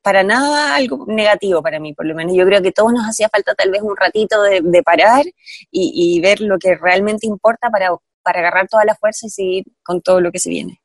para 0.01 0.23
nada 0.23 0.75
algo 0.75 1.05
negativo 1.07 1.61
para 1.61 1.79
mí, 1.79 1.93
por 1.93 2.05
lo 2.05 2.15
menos. 2.15 2.35
Yo 2.35 2.45
creo 2.45 2.61
que 2.61 2.71
todos 2.71 2.91
nos 2.91 3.05
hacía 3.05 3.29
falta 3.29 3.53
tal 3.53 3.69
vez 3.71 3.81
un 3.81 3.95
ratito 3.95 4.41
de, 4.41 4.83
parar 4.83 5.25
y, 5.71 6.19
ver 6.21 6.41
lo 6.41 6.57
que 6.57 6.75
realmente 6.75 7.27
importa 7.27 7.69
para, 7.69 7.91
para 8.23 8.39
agarrar 8.39 8.67
toda 8.67 8.83
la 8.85 8.95
fuerza 8.95 9.27
y 9.27 9.29
seguir 9.29 9.65
con 9.83 10.01
todo 10.01 10.21
lo 10.21 10.31
que 10.31 10.39
se 10.39 10.49
viene. 10.49 10.81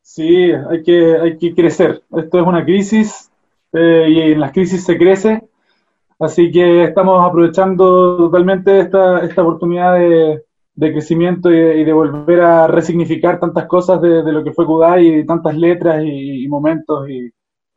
Sí, 0.00 0.52
hay 0.52 0.82
que, 0.82 1.16
hay 1.16 1.38
que 1.38 1.54
crecer. 1.54 2.02
Esto 2.16 2.40
es 2.40 2.46
una 2.46 2.64
crisis 2.64 3.30
eh, 3.72 4.06
y 4.08 4.20
en 4.32 4.40
las 4.40 4.52
crisis 4.52 4.84
se 4.84 4.96
crece. 4.96 5.42
Así 6.22 6.52
que 6.52 6.84
estamos 6.84 7.28
aprovechando 7.28 8.16
totalmente 8.16 8.78
esta, 8.78 9.24
esta 9.24 9.42
oportunidad 9.42 9.98
de, 9.98 10.40
crecimiento 10.76 11.50
y 11.50 11.82
de, 11.82 11.92
volver 11.92 12.42
a 12.42 12.68
resignificar 12.68 13.40
tantas 13.40 13.66
cosas 13.66 14.00
de, 14.00 14.22
lo 14.22 14.44
que 14.44 14.52
fue 14.52 14.64
Kudai 14.64 15.04
y 15.04 15.26
tantas 15.26 15.56
letras 15.56 16.00
y, 16.06 16.46
momentos 16.46 17.08
y 17.10 17.28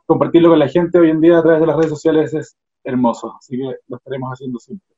compartirlo 0.06 0.50
con 0.50 0.60
la 0.60 0.68
gente 0.68 1.00
hoy 1.00 1.10
en 1.10 1.22
día 1.22 1.40
a 1.40 1.42
través 1.42 1.60
de 1.60 1.66
las 1.66 1.76
redes 1.76 1.90
sociales 1.90 2.36
es 2.36 2.56
hermoso. 2.84 3.34
Así 3.36 3.58
que 3.58 3.64
lo 3.88 3.98
estaremos 3.98 4.30
haciendo 4.30 4.60
siempre. 4.60 4.96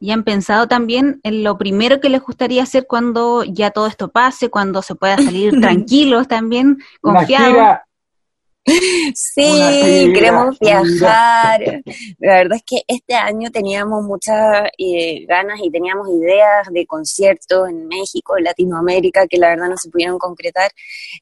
¿Y 0.00 0.12
han 0.12 0.24
pensado 0.24 0.66
también 0.66 1.20
en 1.22 1.44
lo 1.44 1.58
primero 1.58 2.00
que 2.00 2.08
les 2.08 2.22
gustaría 2.22 2.62
hacer 2.62 2.86
cuando 2.88 3.44
ya 3.44 3.72
todo 3.72 3.88
esto 3.88 4.08
pase, 4.08 4.48
cuando 4.48 4.80
se 4.80 4.94
pueda 4.94 5.18
salir 5.18 5.52
tranquilos 5.60 6.28
también, 6.28 6.78
confiados? 7.02 7.80
Sí, 9.14 10.10
queremos 10.14 10.58
viajar. 10.58 11.82
La 12.18 12.34
verdad 12.34 12.56
es 12.56 12.64
que 12.66 12.82
este 12.88 13.14
año 13.14 13.50
teníamos 13.50 14.02
muchas 14.04 14.68
eh, 14.78 15.26
ganas 15.26 15.60
y 15.62 15.70
teníamos 15.70 16.08
ideas 16.08 16.68
de 16.70 16.86
conciertos 16.86 17.68
en 17.68 17.86
México, 17.86 18.38
en 18.38 18.44
Latinoamérica, 18.44 19.26
que 19.26 19.38
la 19.38 19.50
verdad 19.50 19.68
no 19.68 19.76
se 19.76 19.90
pudieron 19.90 20.18
concretar, 20.18 20.70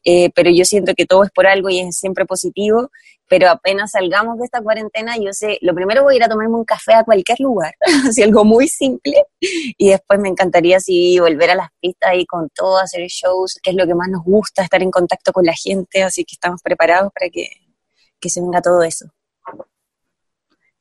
eh, 0.03 0.29
pero 0.33 0.49
yo 0.51 0.63
siento 0.65 0.93
que 0.95 1.05
todo 1.05 1.23
es 1.23 1.31
por 1.31 1.47
algo 1.47 1.69
y 1.69 1.79
es 1.79 1.97
siempre 1.97 2.25
positivo 2.25 2.89
pero 3.33 3.49
apenas 3.49 3.89
salgamos 3.89 4.37
de 4.37 4.45
esta 4.45 4.61
cuarentena, 4.61 5.17
yo 5.17 5.31
sé, 5.31 5.57
lo 5.61 5.73
primero 5.73 6.03
voy 6.03 6.13
a 6.13 6.17
ir 6.17 6.23
a 6.23 6.29
tomarme 6.29 6.53
un 6.53 6.65
café 6.65 6.93
a 6.93 7.03
cualquier 7.03 7.39
lugar, 7.39 7.73
así 8.07 8.21
algo 8.21 8.45
muy 8.45 8.67
simple, 8.67 9.25
y 9.39 9.89
después 9.89 10.19
me 10.19 10.29
encantaría 10.29 10.77
así 10.77 11.17
volver 11.17 11.49
a 11.49 11.55
las 11.55 11.69
pistas 11.81 12.11
y 12.15 12.27
con 12.27 12.49
todo, 12.49 12.77
hacer 12.77 13.07
shows, 13.07 13.57
que 13.63 13.71
es 13.71 13.75
lo 13.75 13.87
que 13.87 13.95
más 13.95 14.07
nos 14.07 14.23
gusta, 14.23 14.61
estar 14.61 14.83
en 14.83 14.91
contacto 14.91 15.33
con 15.33 15.45
la 15.45 15.53
gente, 15.55 16.03
así 16.03 16.23
que 16.25 16.33
estamos 16.33 16.61
preparados 16.61 17.11
para 17.11 17.27
que, 17.31 17.49
que 18.19 18.29
se 18.29 18.39
venga 18.39 18.61
todo 18.61 18.83
eso. 18.83 19.07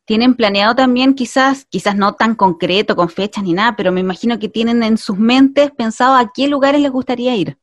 ¿Tienen 0.05 0.35
planeado 0.35 0.75
también 0.75 1.15
quizás, 1.15 1.65
quizás 1.71 1.97
no 1.97 2.17
tan 2.17 2.35
concreto, 2.35 2.95
con 2.95 3.09
fechas 3.09 3.45
ni 3.45 3.55
nada, 3.55 3.77
pero 3.77 3.93
me 3.93 4.01
imagino 4.01 4.39
que 4.39 4.51
tienen 4.51 4.83
en 4.83 4.99
sus 4.99 5.17
mentes 5.17 5.71
pensado 5.71 6.17
a 6.17 6.31
qué 6.35 6.49
lugares 6.49 6.83
les 6.83 6.93
gustaría 6.93 7.35
ir? 7.35 7.57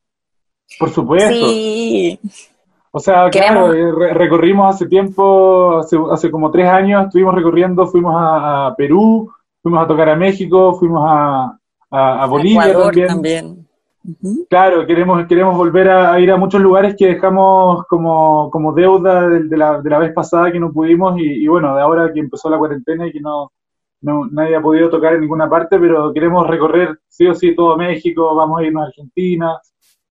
Por 0.79 0.91
supuesto. 0.91 1.29
Sí. 1.29 2.19
O 2.91 2.99
sea, 2.99 3.29
claro, 3.29 3.73
eh, 3.73 4.13
recorrimos 4.13 4.75
hace 4.75 4.87
tiempo, 4.87 5.77
hace, 5.79 5.97
hace, 6.11 6.31
como 6.31 6.49
tres 6.49 6.67
años, 6.67 7.05
estuvimos 7.05 7.35
recorriendo, 7.35 7.85
fuimos 7.87 8.15
a, 8.17 8.73
Perú, 8.75 9.31
fuimos 9.61 9.83
a 9.83 9.87
tocar 9.87 10.09
a 10.09 10.15
México, 10.15 10.73
fuimos 10.73 11.03
a, 11.07 11.55
a, 11.91 12.25
Bolivia 12.25 12.73
también. 13.07 13.67
Claro, 14.49 14.87
queremos, 14.87 15.27
queremos 15.27 15.55
volver 15.55 15.89
a, 15.89 16.19
ir 16.19 16.31
a 16.31 16.37
muchos 16.37 16.61
lugares 16.61 16.95
que 16.97 17.07
dejamos 17.07 17.85
como, 17.87 18.49
como 18.49 18.73
deuda 18.73 19.27
de, 19.27 19.57
la, 19.57 19.81
de 19.81 19.89
la 19.89 19.99
vez 19.99 20.13
pasada 20.13 20.51
que 20.51 20.59
no 20.59 20.71
pudimos 20.71 21.19
y, 21.19 21.47
bueno, 21.47 21.75
de 21.75 21.81
ahora 21.81 22.11
que 22.11 22.19
empezó 22.19 22.49
la 22.49 22.57
cuarentena 22.57 23.05
y 23.05 23.11
que 23.11 23.19
no, 23.19 23.51
no, 24.01 24.25
nadie 24.31 24.55
ha 24.55 24.61
podido 24.61 24.89
tocar 24.89 25.13
en 25.13 25.21
ninguna 25.21 25.49
parte, 25.49 25.77
pero 25.77 26.11
queremos 26.13 26.47
recorrer 26.47 26.97
sí 27.07 27.27
o 27.27 27.35
sí 27.35 27.53
todo 27.53 27.77
México, 27.77 28.33
vamos 28.33 28.59
a 28.59 28.63
irnos 28.63 28.83
a 28.83 28.87
Argentina, 28.87 29.59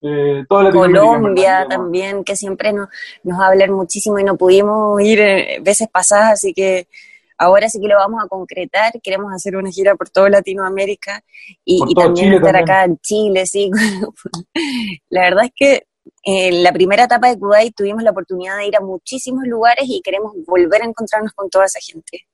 eh, 0.00 0.45
Colombia 0.49 1.67
también, 1.69 2.23
que 2.25 2.37
siempre 2.37 2.73
nos, 2.73 2.88
nos 3.25 3.40
va 3.40 3.47
a 3.47 3.49
hablar 3.49 3.71
muchísimo 3.71 4.19
y 4.19 4.25
no 4.25 4.37
pudimos 4.37 5.00
ir 5.02 5.21
eh, 5.21 5.59
veces 5.61 5.88
pasadas, 5.88 6.35
así 6.35 6.52
que 6.52 6.88
ahora 7.37 7.69
sí 7.69 7.81
que 7.81 7.88
lo 7.88 7.97
vamos 7.97 8.23
a 8.23 8.28
concretar. 8.28 8.93
Queremos 9.02 9.33
hacer 9.33 9.57
una 9.57 9.71
gira 9.71 9.95
por 9.95 10.11
toda 10.11 10.28
Latinoamérica 10.28 11.23
y, 11.64 11.95
también 11.95 12.35
estar 12.35 12.57
acá 12.57 12.85
en 12.85 12.99
Chile, 12.99 13.47
sí. 13.47 13.71
la 15.09 15.23
verdad 15.23 15.45
es 15.45 15.52
que 15.55 15.87
en 16.23 16.62
la 16.62 16.73
primera 16.73 17.05
etapa 17.05 17.28
de 17.28 17.38
Kuwait 17.38 17.75
tuvimos 17.75 18.02
la 18.02 18.11
oportunidad 18.11 18.59
de 18.59 18.67
ir 18.67 18.76
a 18.76 18.81
muchísimos 18.81 19.45
lugares 19.47 19.85
y 19.88 20.00
queremos 20.02 20.33
volver 20.47 20.83
a 20.83 20.87
encontrarnos 20.87 21.33
con 21.33 21.49
toda 21.49 21.67
esa 21.67 21.81
gente. 21.81 22.26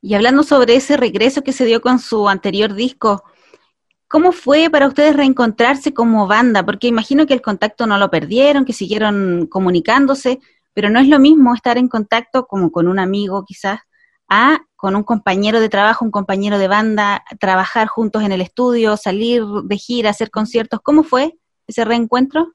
Y 0.00 0.14
hablando 0.14 0.42
sobre 0.44 0.76
ese 0.76 0.96
regreso 0.96 1.42
que 1.42 1.52
se 1.52 1.64
dio 1.64 1.80
con 1.80 1.98
su 1.98 2.28
anterior 2.28 2.74
disco, 2.74 3.24
¿Cómo 4.08 4.32
fue 4.32 4.70
para 4.70 4.88
ustedes 4.88 5.14
reencontrarse 5.14 5.92
como 5.92 6.26
banda? 6.26 6.64
Porque 6.64 6.86
imagino 6.86 7.26
que 7.26 7.34
el 7.34 7.42
contacto 7.42 7.86
no 7.86 7.98
lo 7.98 8.10
perdieron, 8.10 8.64
que 8.64 8.72
siguieron 8.72 9.46
comunicándose, 9.50 10.40
pero 10.72 10.88
no 10.88 10.98
es 10.98 11.08
lo 11.08 11.18
mismo 11.18 11.54
estar 11.54 11.76
en 11.76 11.88
contacto 11.88 12.46
como 12.46 12.72
con 12.72 12.88
un 12.88 12.98
amigo 12.98 13.44
quizás, 13.44 13.80
a 14.28 14.60
con 14.76 14.96
un 14.96 15.02
compañero 15.02 15.60
de 15.60 15.68
trabajo, 15.68 16.04
un 16.04 16.10
compañero 16.10 16.58
de 16.58 16.68
banda, 16.68 17.22
trabajar 17.38 17.88
juntos 17.88 18.22
en 18.22 18.32
el 18.32 18.40
estudio, 18.40 18.96
salir 18.96 19.44
de 19.64 19.76
gira, 19.76 20.10
hacer 20.10 20.30
conciertos. 20.30 20.80
¿Cómo 20.82 21.02
fue 21.02 21.36
ese 21.66 21.84
reencuentro? 21.84 22.54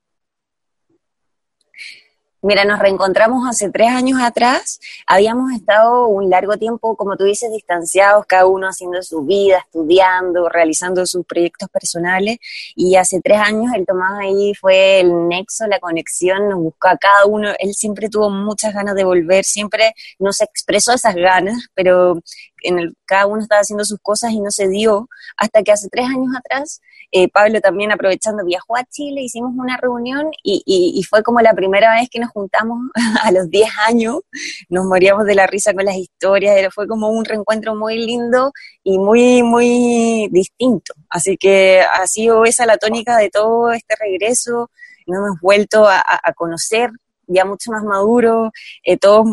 Mira, 2.45 2.65
nos 2.65 2.77
reencontramos 2.77 3.47
hace 3.47 3.69
tres 3.69 3.87
años 3.87 4.19
atrás. 4.21 4.81
Habíamos 5.07 5.53
estado 5.53 6.07
un 6.07 6.29
largo 6.29 6.57
tiempo, 6.57 6.97
como 6.97 7.15
tú 7.15 7.23
dices, 7.23 7.49
distanciados, 7.53 8.25
cada 8.25 8.47
uno 8.47 8.67
haciendo 8.67 9.01
su 9.01 9.21
vida, 9.23 9.59
estudiando, 9.59 10.49
realizando 10.49 11.05
sus 11.05 11.25
proyectos 11.25 11.69
personales. 11.69 12.39
Y 12.75 12.97
hace 12.97 13.21
tres 13.23 13.39
años 13.39 13.71
el 13.73 13.85
Tomás 13.85 14.19
ahí 14.19 14.53
fue 14.55 14.99
el 14.99 15.29
nexo, 15.29 15.67
la 15.67 15.79
conexión, 15.79 16.49
nos 16.49 16.59
buscó 16.59 16.89
a 16.89 16.97
cada 16.97 17.25
uno. 17.27 17.47
Él 17.59 17.73
siempre 17.75 18.09
tuvo 18.09 18.29
muchas 18.29 18.73
ganas 18.73 18.95
de 18.95 19.05
volver, 19.05 19.45
siempre 19.45 19.93
nos 20.19 20.41
expresó 20.41 20.91
esas 20.91 21.15
ganas, 21.15 21.69
pero 21.73 22.19
en 22.63 22.79
el, 22.79 22.95
cada 23.05 23.27
uno 23.27 23.41
estaba 23.41 23.61
haciendo 23.61 23.85
sus 23.85 23.99
cosas 24.01 24.31
y 24.31 24.39
no 24.39 24.51
se 24.51 24.67
dio, 24.67 25.09
hasta 25.37 25.63
que 25.63 25.71
hace 25.71 25.89
tres 25.89 26.05
años 26.07 26.33
atrás 26.37 26.81
eh, 27.15 27.29
Pablo 27.29 27.61
también 27.61 27.91
aprovechando 27.91 28.43
viajó 28.43 28.75
a 28.75 28.83
Chile, 28.85 29.21
hicimos 29.21 29.51
una 29.55 29.77
reunión 29.77 30.31
y, 30.43 31.05
fue 31.07 31.21
como 31.21 31.41
la 31.41 31.53
primera 31.53 31.93
vez 31.93 32.09
que 32.09 32.17
nos 32.17 32.31
juntamos 32.31 32.79
a 33.23 33.31
los 33.31 33.51
10 33.51 33.69
años, 33.85 34.21
nos 34.67 34.85
moríamos 34.85 35.25
de 35.25 35.35
la 35.35 35.45
risa 35.45 35.75
con 35.75 35.85
las 35.85 35.95
historias, 35.95 36.73
fue 36.73 36.87
como 36.87 37.09
un 37.09 37.23
reencuentro 37.23 37.75
muy 37.75 38.03
lindo 38.03 38.51
y 38.83 38.97
muy, 38.97 39.43
muy 39.43 40.27
distinto. 40.31 40.95
Así 41.07 41.37
que 41.37 41.81
ha 41.81 42.07
sido 42.07 42.45
esa 42.45 42.65
la 42.65 42.77
tónica 42.77 43.15
de 43.17 43.29
todo 43.29 43.71
este 43.71 43.95
regreso, 43.95 44.71
nos 45.05 45.17
hemos 45.17 45.39
vuelto 45.39 45.87
a, 45.87 46.03
conocer 46.35 46.89
ya 47.27 47.45
mucho 47.45 47.71
más 47.71 47.83
maduro, 47.83 48.51
eh, 48.83 48.97
todos 48.97 49.27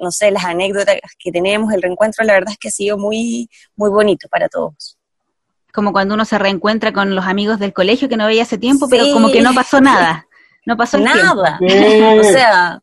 no 0.00 0.10
sé, 0.10 0.30
las 0.30 0.44
anécdotas 0.44 0.96
que 1.18 1.32
tenemos, 1.32 1.72
el 1.72 1.82
reencuentro, 1.82 2.24
la 2.24 2.34
verdad 2.34 2.52
es 2.52 2.58
que 2.58 2.68
ha 2.68 2.72
sido 2.72 2.98
muy, 2.98 3.48
muy 3.76 3.90
bonito 3.90 4.28
para 4.28 4.48
todos 4.48 4.96
como 5.76 5.92
cuando 5.92 6.14
uno 6.14 6.24
se 6.24 6.38
reencuentra 6.38 6.90
con 6.94 7.14
los 7.14 7.26
amigos 7.26 7.58
del 7.58 7.74
colegio 7.74 8.08
que 8.08 8.16
no 8.16 8.26
veía 8.26 8.44
hace 8.44 8.56
tiempo, 8.56 8.88
pero 8.88 9.12
como 9.12 9.30
que 9.30 9.42
no 9.42 9.52
pasó 9.52 9.78
nada. 9.78 10.26
No 10.64 10.74
pasó 10.74 10.98
nada. 10.98 11.58
O 11.60 12.22
sea, 12.22 12.80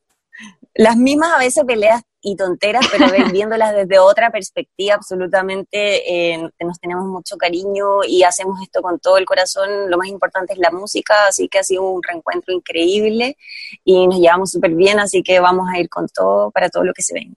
las 0.75 0.95
mismas 0.95 1.31
a 1.33 1.39
veces 1.39 1.63
peleas 1.65 2.03
y 2.23 2.37
tonteras, 2.37 2.87
pero 2.89 3.05
viéndolas 3.31 3.75
desde 3.75 3.99
otra 3.99 4.31
perspectiva, 4.31 4.95
absolutamente 4.95 6.33
eh, 6.33 6.49
nos 6.61 6.79
tenemos 6.79 7.05
mucho 7.05 7.37
cariño 7.37 8.03
y 8.07 8.23
hacemos 8.23 8.61
esto 8.63 8.81
con 8.81 8.97
todo 8.99 9.17
el 9.17 9.25
corazón. 9.25 9.91
Lo 9.91 9.97
más 9.97 10.07
importante 10.07 10.53
es 10.53 10.59
la 10.59 10.71
música, 10.71 11.27
así 11.27 11.49
que 11.49 11.59
ha 11.59 11.63
sido 11.63 11.83
un 11.83 12.01
reencuentro 12.01 12.53
increíble 12.53 13.37
y 13.83 14.07
nos 14.07 14.19
llevamos 14.19 14.51
súper 14.51 14.73
bien, 14.73 14.99
así 14.99 15.21
que 15.21 15.39
vamos 15.39 15.67
a 15.71 15.77
ir 15.79 15.89
con 15.89 16.07
todo 16.07 16.49
para 16.49 16.69
todo 16.69 16.85
lo 16.85 16.93
que 16.93 17.03
se 17.03 17.13
venga, 17.13 17.35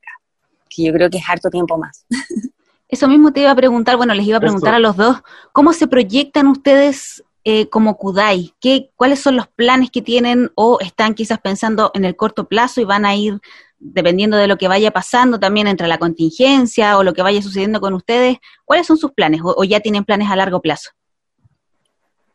que 0.68 0.84
yo 0.84 0.92
creo 0.92 1.10
que 1.10 1.18
es 1.18 1.24
harto 1.28 1.50
tiempo 1.50 1.76
más. 1.76 2.06
Eso 2.88 3.08
mismo 3.08 3.32
te 3.32 3.40
iba 3.40 3.50
a 3.50 3.56
preguntar, 3.56 3.96
bueno, 3.96 4.14
les 4.14 4.26
iba 4.26 4.36
a 4.36 4.40
preguntar 4.40 4.72
a 4.72 4.78
los 4.78 4.96
dos, 4.96 5.16
¿cómo 5.52 5.72
se 5.72 5.88
proyectan 5.88 6.46
ustedes 6.46 7.24
eh, 7.42 7.68
como 7.68 7.96
Kudai? 7.96 8.54
¿Qué, 8.60 8.90
¿Cuáles 8.94 9.18
son 9.18 9.34
los 9.34 9.48
planes 9.48 9.90
que 9.90 10.02
tienen 10.02 10.52
o 10.54 10.78
están 10.78 11.14
quizás 11.14 11.40
pensando 11.40 11.90
en 11.94 12.04
el 12.04 12.14
corto 12.14 12.46
plazo 12.46 12.80
y 12.80 12.84
van 12.84 13.04
a 13.04 13.16
ir, 13.16 13.40
dependiendo 13.78 14.36
de 14.36 14.46
lo 14.46 14.56
que 14.56 14.68
vaya 14.68 14.90
pasando 14.90 15.38
también 15.38 15.66
entre 15.66 15.88
la 15.88 15.98
contingencia 15.98 16.98
o 16.98 17.04
lo 17.04 17.12
que 17.12 17.22
vaya 17.22 17.42
sucediendo 17.42 17.80
con 17.80 17.94
ustedes, 17.94 18.38
¿cuáles 18.64 18.86
son 18.86 18.96
sus 18.96 19.12
planes 19.12 19.40
o, 19.42 19.64
ya 19.64 19.80
tienen 19.80 20.04
planes 20.04 20.30
a 20.30 20.36
largo 20.36 20.60
plazo? 20.60 20.90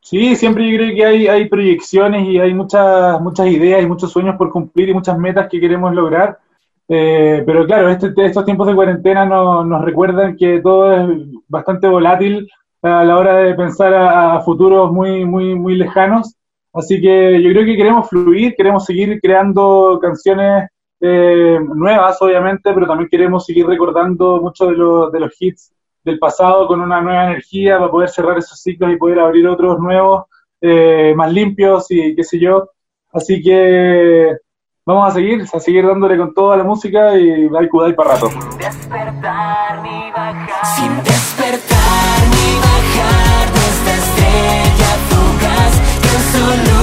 Sí, 0.01 0.35
siempre 0.35 0.69
yo 0.69 0.77
creo 0.77 0.95
que 0.95 1.05
hay, 1.05 1.27
hay 1.27 1.47
proyecciones 1.47 2.27
y 2.27 2.39
hay 2.39 2.53
muchas, 2.53 3.21
muchas 3.21 3.47
ideas 3.47 3.81
y 3.83 3.87
muchos 3.87 4.11
sueños 4.11 4.35
por 4.37 4.51
cumplir 4.51 4.89
y 4.89 4.93
muchas 4.93 5.17
metas 5.17 5.47
que 5.49 5.59
queremos 5.59 5.93
lograr. 5.93 6.39
Eh, 6.87 7.43
pero 7.45 7.65
claro, 7.65 7.89
este, 7.89 8.11
estos 8.17 8.43
tiempos 8.43 8.67
de 8.67 8.75
cuarentena 8.75 9.25
nos 9.25 9.81
recuerdan 9.81 10.35
que 10.35 10.59
todo 10.59 10.91
es 10.91 11.25
bastante 11.47 11.87
volátil 11.87 12.49
a 12.81 13.03
la 13.05 13.17
hora 13.17 13.35
de 13.37 13.53
pensar 13.53 13.93
a, 13.93 14.41
futuros 14.41 14.91
muy, 14.91 15.23
muy, 15.23 15.55
muy 15.55 15.75
lejanos. 15.75 16.35
Así 16.73 16.99
que 16.99 17.41
yo 17.41 17.49
creo 17.51 17.65
que 17.65 17.77
queremos 17.77 18.09
fluir, 18.09 18.55
queremos 18.55 18.85
seguir 18.85 19.19
creando 19.21 19.99
canciones 20.01 20.69
eh, 21.01 21.59
nuevas, 21.73 22.21
obviamente, 22.21 22.71
pero 22.73 22.85
también 22.85 23.09
queremos 23.09 23.45
seguir 23.45 23.65
recordando 23.65 24.39
muchos 24.39 24.69
de, 24.69 24.75
los, 24.75 25.11
de 25.11 25.19
los 25.19 25.35
hits 25.39 25.73
del 26.03 26.19
pasado 26.19 26.67
con 26.67 26.79
una 26.81 27.01
nueva 27.01 27.25
energía 27.25 27.79
para 27.79 27.91
poder 27.91 28.09
cerrar 28.09 28.37
esos 28.37 28.59
ciclos 28.59 28.91
y 28.91 28.97
poder 28.97 29.19
abrir 29.19 29.47
otros 29.47 29.79
nuevos, 29.79 30.25
eh, 30.61 31.13
más 31.15 31.31
limpios 31.31 31.87
y 31.89 32.15
qué 32.15 32.23
sé 32.23 32.39
yo. 32.39 32.69
Así 33.11 33.41
que 33.41 34.37
vamos 34.85 35.07
a 35.07 35.11
seguir, 35.11 35.41
a 35.41 35.59
seguir 35.59 35.85
dándole 35.85 36.17
con 36.17 36.33
toda 36.33 36.57
la 36.57 36.63
música 36.63 37.17
y 37.17 37.49
hay 37.55 37.67
Kudai 37.67 37.95
para 37.95 38.13
rato. 38.13 38.29
Sin 38.29 38.57
despertar 38.57 39.81
ni 39.81 40.11
bajar, 40.11 40.65
sin 40.75 41.03
despertar 41.03 42.19
ni 42.29 42.55
bajar 42.61 43.51
de 43.53 43.59
esta 43.73 43.93
estrella 43.97 44.91
fugaz, 45.09 45.73
que 46.01 46.17
solo 46.37 46.80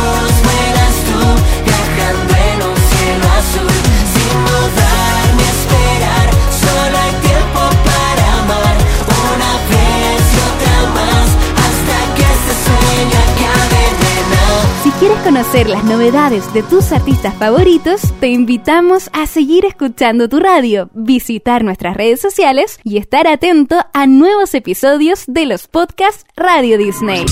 conocer 15.39 15.69
las 15.69 15.85
novedades 15.85 16.53
de 16.53 16.65
tus 16.65 16.91
artistas 16.91 17.33
favoritos, 17.35 18.01
te 18.19 18.27
invitamos 18.27 19.09
a 19.13 19.25
seguir 19.29 19.65
escuchando 19.65 20.29
tu 20.29 20.41
radio, 20.41 20.91
visitar 20.95 21.63
nuestras 21.63 21.97
redes 21.97 22.21
sociales 22.21 22.81
y 22.83 22.97
estar 22.97 23.29
atento 23.29 23.77
a 23.93 24.09
nuevos 24.09 24.53
episodios 24.55 25.23
de 25.29 25.47
los 25.47 25.69
podcasts 25.69 26.25
Radio 26.35 26.77
Disney. 26.77 27.25